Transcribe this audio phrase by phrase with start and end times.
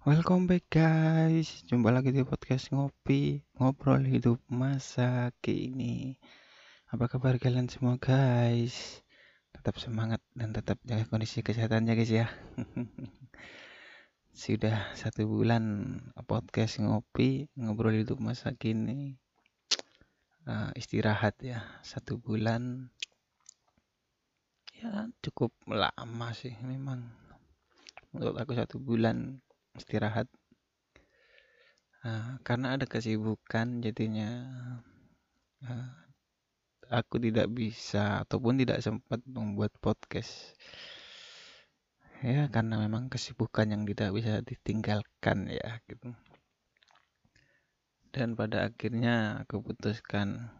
[0.00, 6.16] Welcome back guys, jumpa lagi di podcast ngopi, ngobrol hidup masa kini.
[6.88, 9.04] Apa kabar kalian semua guys?
[9.52, 12.32] Tetap semangat dan tetap jaga kondisi kesehatannya guys ya.
[14.32, 19.20] Sudah satu bulan podcast ngopi, ngobrol hidup masa kini.
[20.48, 22.88] Uh, istirahat ya, satu bulan.
[24.80, 27.04] Ya cukup lama sih memang.
[28.16, 29.44] Menurut aku satu bulan
[29.80, 30.28] istirahat.
[32.00, 34.28] Uh, karena ada kesibukan jadinya
[35.64, 35.88] uh,
[36.88, 40.52] aku tidak bisa ataupun tidak sempat membuat podcast.
[42.20, 46.12] Ya karena memang kesibukan yang tidak bisa ditinggalkan ya gitu.
[48.12, 50.52] Dan pada akhirnya aku putuskan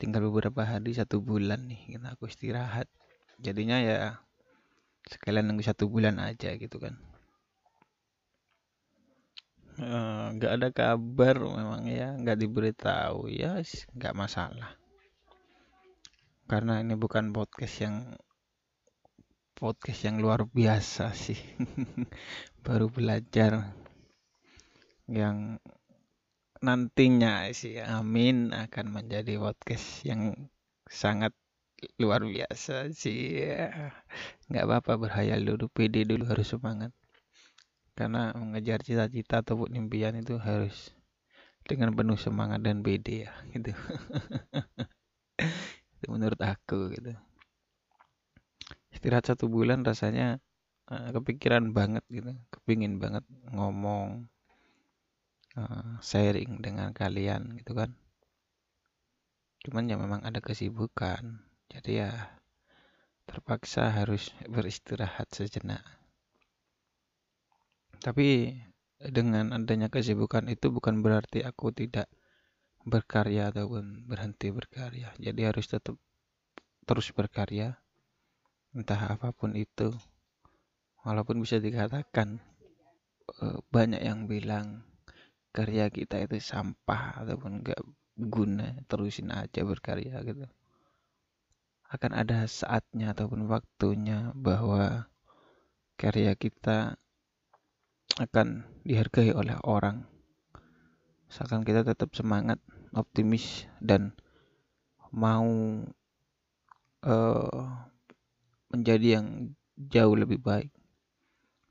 [0.00, 2.90] tinggal beberapa hari satu bulan nih kita aku istirahat.
[3.38, 4.24] Jadinya ya
[5.04, 6.96] sekalian nunggu satu bulan aja gitu kan
[9.74, 13.58] nggak uh, ada kabar memang ya nggak diberitahu ya
[13.98, 14.78] nggak masalah.
[16.46, 17.96] Karena ini bukan podcast yang
[19.58, 21.38] podcast yang luar biasa sih.
[22.66, 23.74] Baru belajar
[25.10, 25.58] yang
[26.64, 30.48] nantinya sih amin akan menjadi podcast yang
[30.86, 31.34] sangat
[31.98, 33.42] luar biasa sih.
[33.42, 33.90] Ya.
[34.46, 36.94] nggak apa-apa berhayal dulu pede dulu harus semangat
[37.94, 40.90] karena mengejar cita-cita ataupun impian itu harus
[41.64, 43.70] dengan penuh semangat dan beda ya gitu.
[45.98, 47.14] Itu menurut aku gitu.
[48.90, 50.42] Istirahat satu bulan rasanya
[50.90, 52.34] uh, kepikiran banget gitu.
[52.50, 54.26] Kepingin banget ngomong
[55.54, 57.94] uh, sharing dengan kalian gitu kan.
[59.64, 61.40] Cuman ya memang ada kesibukan.
[61.70, 62.10] Jadi ya
[63.24, 66.03] terpaksa harus beristirahat sejenak
[68.04, 68.52] tapi
[69.00, 72.12] dengan adanya kesibukan itu bukan berarti aku tidak
[72.84, 75.16] berkarya ataupun berhenti berkarya.
[75.16, 75.96] Jadi harus tetap
[76.84, 77.80] terus berkarya.
[78.76, 79.88] Entah apa pun itu.
[81.00, 82.44] Walaupun bisa dikatakan
[83.40, 84.84] eh, banyak yang bilang
[85.56, 87.80] karya kita itu sampah ataupun enggak
[88.20, 90.44] guna, terusin aja berkarya gitu.
[91.88, 95.08] Akan ada saatnya ataupun waktunya bahwa
[95.96, 96.98] karya kita
[98.14, 100.06] akan dihargai oleh orang.
[101.26, 102.62] Misalkan kita tetap semangat,
[102.94, 104.14] optimis, dan
[105.10, 105.50] mau
[107.02, 107.66] uh,
[108.70, 110.70] menjadi yang jauh lebih baik.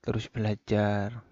[0.04, 1.24] Terus belajar,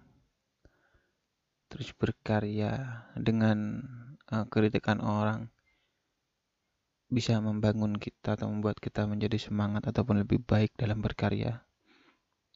[1.67, 3.83] terus berkarya dengan
[4.31, 5.51] uh, kritikan orang
[7.11, 11.67] bisa membangun kita atau membuat kita menjadi semangat ataupun lebih baik dalam berkarya.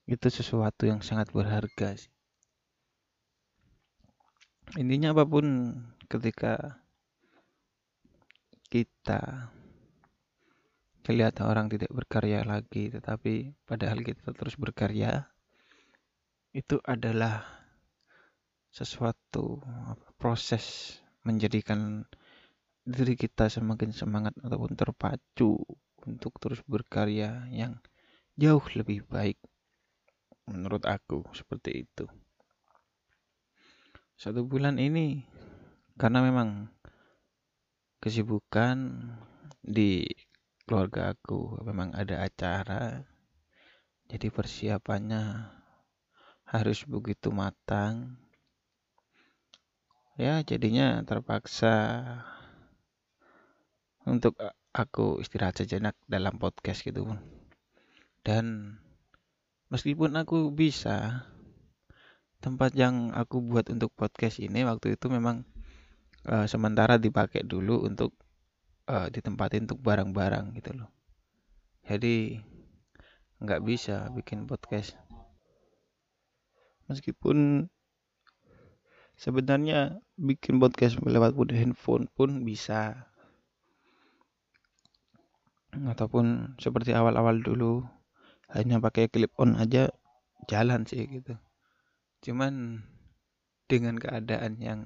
[0.07, 2.14] Itu sesuatu yang sangat berharga sih
[4.73, 5.77] intinya apa pun
[6.09, 6.81] ketika
[8.73, 9.53] kita
[11.05, 15.29] melihat orang tidak berkarya lagi tetapi padahal kita terus berkarya
[16.49, 17.45] itu adalah
[18.73, 19.61] sesuatu
[20.17, 22.03] proses menjadikan
[22.81, 25.61] diri kita semakin semangat ataupun terpacu
[26.09, 27.77] untuk terus berkarya yang
[28.37, 29.37] jauh lebih baik
[30.49, 32.05] menurut aku seperti itu
[34.15, 35.23] satu bulan ini
[35.99, 36.71] karena memang
[37.99, 39.03] kesibukan
[39.59, 40.07] di
[40.65, 43.03] keluarga aku memang ada acara
[44.05, 45.49] jadi persiapannya
[46.45, 48.21] harus begitu matang.
[50.15, 51.75] Ya jadinya terpaksa
[54.05, 54.37] untuk
[54.71, 57.17] aku istirahat sejenak dalam podcast gitu
[58.23, 58.77] dan
[59.67, 61.27] meskipun aku bisa
[62.45, 65.49] tempat yang aku buat untuk podcast ini waktu itu memang
[66.29, 68.13] uh, sementara dipakai dulu untuk
[68.85, 70.93] uh, ditempatin untuk barang-barang gitu loh.
[71.89, 72.37] Jadi
[73.41, 74.93] nggak bisa bikin podcast.
[76.85, 77.65] Meskipun
[79.17, 83.09] sebenarnya bikin podcast lewat handphone pun bisa.
[85.73, 87.81] Ataupun seperti awal-awal dulu
[88.53, 89.89] hanya pakai clip on aja
[90.45, 91.41] jalan sih gitu.
[92.25, 92.81] Cuman
[93.69, 94.79] dengan keadaan yang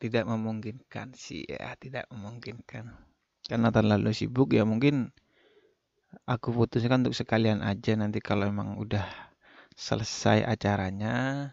[0.00, 2.88] tidak memungkinkan sih ya, tidak memungkinkan.
[3.44, 5.12] Karena terlalu sibuk ya mungkin
[6.24, 9.04] aku putuskan untuk sekalian aja nanti kalau emang udah
[9.76, 11.48] selesai acaranya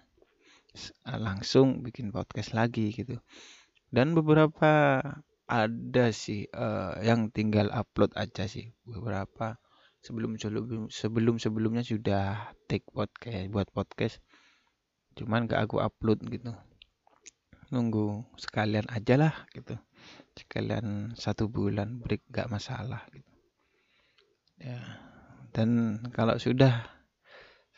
[1.03, 3.19] langsung bikin podcast lagi gitu.
[3.91, 5.03] Dan beberapa
[5.49, 9.59] ada sih uh, yang tinggal upload aja sih beberapa
[9.99, 14.15] sebelum sebelum sebelum sebelumnya sudah take podcast buat podcast.
[15.19, 16.55] Cuman gak aku upload gitu.
[17.69, 19.75] Nunggu sekalian aja lah gitu.
[20.33, 23.27] Sekalian satu bulan break gak masalah gitu.
[24.59, 24.79] Ya
[25.49, 26.85] dan kalau sudah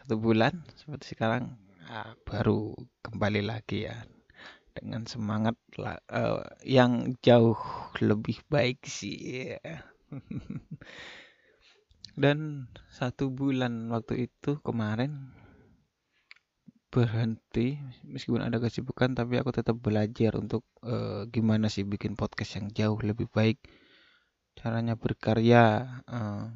[0.02, 1.56] satu bulan seperti sekarang
[1.88, 2.76] ah, baru
[3.06, 4.06] kembali lagi ya.
[4.72, 7.60] Dengan semangat uh, yang jauh
[8.00, 9.84] lebih baik sih ya.
[12.20, 15.32] dan satu bulan waktu itu kemarin
[16.92, 22.68] berhenti meskipun ada kesibukan tapi aku tetap belajar untuk uh, gimana sih bikin podcast yang
[22.76, 23.64] jauh lebih baik
[24.60, 26.52] caranya berkarya uh,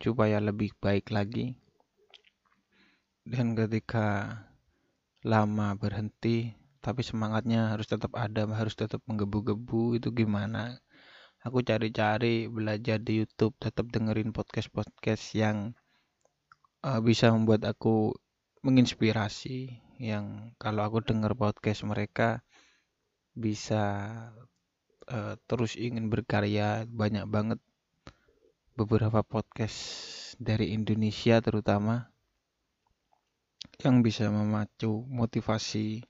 [0.00, 1.56] supaya lebih baik lagi.
[3.26, 4.38] Dan ketika
[5.26, 10.78] lama berhenti tapi semangatnya harus tetap ada harus tetap menggebu-gebu itu gimana
[11.46, 15.78] aku cari-cari belajar di YouTube tetap dengerin podcast-podcast yang
[16.82, 18.10] uh, bisa membuat aku
[18.66, 22.42] menginspirasi yang kalau aku denger podcast mereka
[23.38, 23.82] bisa
[25.06, 27.62] uh, terus ingin berkarya banyak banget.
[28.74, 29.78] Beberapa podcast
[30.42, 32.10] dari Indonesia terutama
[33.86, 36.02] yang bisa memacu motivasi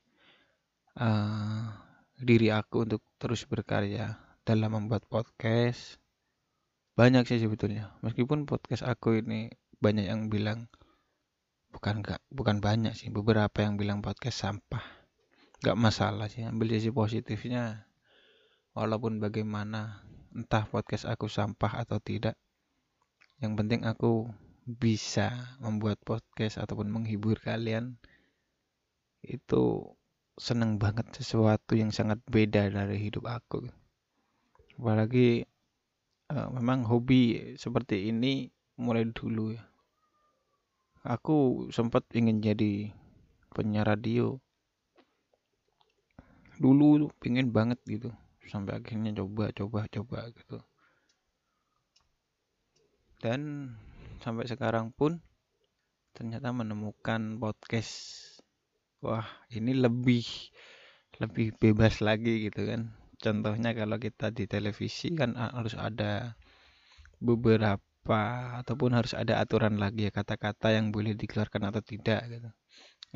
[0.97, 1.77] uh,
[2.17, 5.99] diri aku untuk terus berkarya dalam membuat podcast.
[6.95, 7.99] Banyak sih sebetulnya.
[8.07, 9.51] Meskipun podcast aku ini
[9.83, 10.71] banyak yang bilang
[11.75, 14.87] bukan enggak, bukan banyak sih, beberapa yang bilang podcast sampah.
[15.61, 17.91] Enggak masalah sih, ambil sisi positifnya.
[18.73, 22.39] Walaupun bagaimana, entah podcast aku sampah atau tidak.
[23.43, 24.31] Yang penting aku
[24.63, 27.99] bisa membuat podcast ataupun menghibur kalian
[29.27, 29.95] itu
[30.39, 33.67] seneng banget sesuatu yang sangat beda dari hidup aku
[34.77, 35.49] apalagi
[36.33, 39.65] uh, memang hobi seperti ini mulai dulu ya.
[41.07, 42.91] Aku sempat ingin jadi
[43.55, 44.37] penyiar radio.
[46.57, 48.11] Dulu pengen banget gitu
[48.49, 50.59] sampai akhirnya coba coba coba gitu.
[53.21, 53.73] Dan
[54.21, 55.21] sampai sekarang pun
[56.17, 57.93] ternyata menemukan podcast
[59.05, 60.25] wah ini lebih
[61.21, 66.37] lebih bebas lagi gitu kan contohnya kalau kita di televisi kan harus ada
[67.21, 68.21] beberapa
[68.63, 72.49] ataupun harus ada aturan lagi ya kata-kata yang boleh dikeluarkan atau tidak gitu.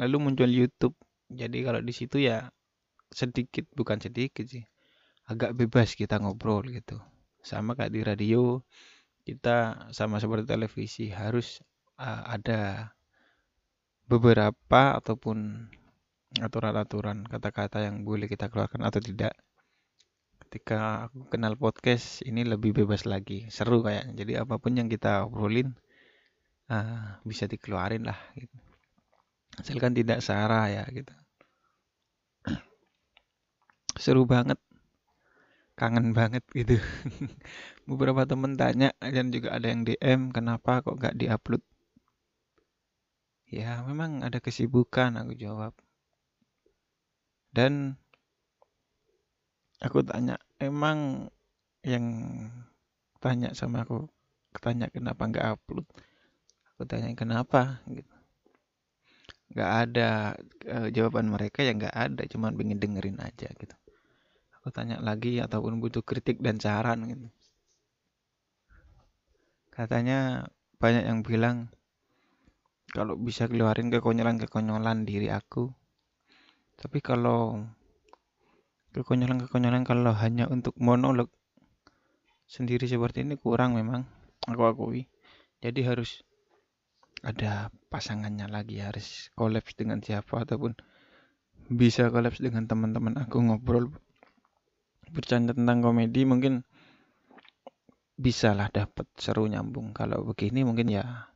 [0.01, 0.97] Lalu muncul YouTube.
[1.31, 2.51] Jadi kalau di situ ya
[3.11, 4.63] sedikit bukan sedikit sih
[5.31, 6.99] agak bebas kita ngobrol gitu.
[7.41, 8.59] Sama kayak di radio
[9.23, 11.63] kita sama seperti televisi harus
[12.01, 12.91] uh, ada
[14.11, 15.71] beberapa ataupun
[16.43, 19.39] aturan-aturan kata-kata yang boleh kita keluarkan atau tidak
[20.51, 23.47] ketika aku kenal podcast ini lebih bebas lagi.
[23.55, 25.79] Seru kayak jadi apa pun yang kita obrolin
[26.67, 28.59] uh, bisa dikeluarin lah gitu.
[29.63, 31.15] asalkan tidak sarah ya gitu.
[34.03, 34.59] Seru banget.
[35.79, 36.83] Kangen banget gitu.
[37.89, 41.63] Beberapa temen tanya dan juga ada yang DM kenapa kok gak diupload?
[43.47, 45.79] Ya, memang ada kesibukan, aku jawab.
[47.55, 47.99] Dan
[49.81, 51.29] aku tanya, emang
[51.81, 52.07] yang
[53.19, 54.07] tanya sama aku,
[54.61, 55.89] tanya kenapa nggak upload?
[56.77, 58.15] Aku tanya kenapa, gitu.
[59.51, 60.11] Nggak ada
[60.71, 63.77] uh, jawaban mereka ya nggak ada, cuma pengen dengerin aja gitu.
[64.61, 67.27] Aku tanya lagi ataupun butuh kritik dan saran gitu.
[69.73, 70.45] Katanya
[70.77, 71.73] banyak yang bilang
[72.91, 75.71] kalau bisa keluarin kekonyolan-kekonyolan diri aku
[76.81, 77.63] tapi kalau
[78.91, 81.31] kekonyolan-kekonyolan kalau hanya untuk monolog
[82.51, 84.03] sendiri seperti ini kurang memang
[84.51, 85.07] aku akui.
[85.63, 86.27] Jadi harus
[87.21, 90.73] ada pasangannya lagi harus kolaps dengan siapa ataupun
[91.71, 93.93] bisa kolaps dengan teman-teman aku ngobrol
[95.13, 96.65] bercanda tentang komedi mungkin
[98.17, 99.93] bisa lah dapat seru nyambung.
[99.95, 101.31] Kalau begini mungkin ya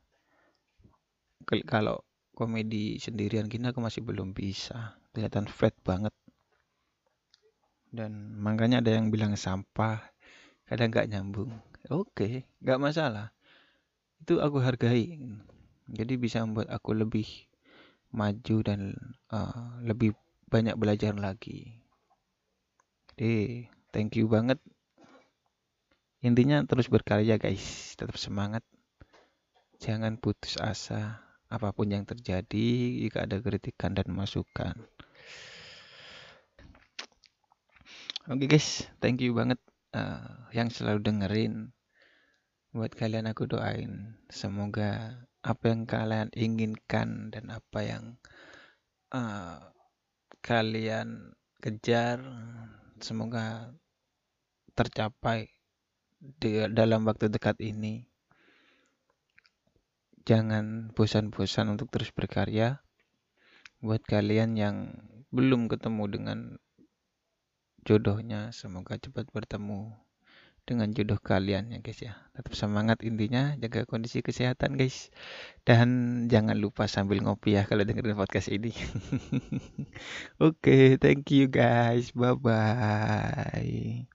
[1.69, 2.01] kalau
[2.35, 4.99] komedi sendirian gini aku masih belum bisa.
[5.15, 6.11] Kelihatan flat banget
[7.95, 10.03] dan makanya ada yang bilang sampah
[10.67, 11.51] kadang nggak nyambung.
[11.87, 13.31] Oke okay, nggak masalah.
[14.19, 15.15] Itu aku hargai.
[15.85, 17.25] Jadi bisa membuat aku lebih
[18.11, 18.97] maju dan
[19.31, 20.17] uh, lebih
[20.49, 21.79] banyak belajar lagi.
[23.15, 24.59] Jadi thank you banget.
[26.25, 27.93] Intinya terus berkarya guys.
[27.95, 28.65] Tetap semangat.
[29.79, 31.21] Jangan putus asa.
[31.45, 32.67] Apa pun yang terjadi
[33.05, 34.73] jika ada kritikan dan masukan
[38.25, 38.89] oke okay guys.
[38.97, 39.61] Thank you banget
[39.93, 41.69] uh, yang selalu dengerin.
[42.73, 44.17] Buat kalian aku doain.
[44.33, 48.17] Semoga apa yang kalian inginkan dan apa yang
[49.13, 49.69] uh,
[50.41, 52.17] kalian kejar
[52.97, 53.69] semoga
[54.73, 55.53] tercapai
[56.17, 58.09] di dalam waktu dekat ini.
[60.25, 62.81] Jangan bosan-bosan untuk terus berkarya.
[63.85, 64.77] Buat kalian yang
[65.29, 66.39] belum ketemu dengan
[67.85, 69.93] jodohnya semoga cepat bertemu
[70.65, 72.13] dengan jodoh kalian ya guys ya.
[72.33, 75.13] Tetap semangat intinya, jaga kondisi kesehatan guys.
[75.61, 75.89] Dan
[76.25, 78.73] jangan lupa sambil ngopi ya kalau dengerin podcast ini.
[80.41, 82.09] Oke, okay, thank you guys.
[82.17, 84.14] Bye bye.